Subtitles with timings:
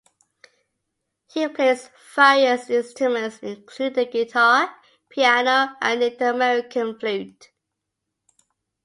[1.31, 4.75] He plays various instruments, including the guitar,
[5.07, 7.51] piano, and Native American flute.